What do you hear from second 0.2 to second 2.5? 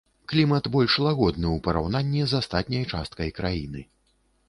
Клімат больш лагодны ў параўнанні з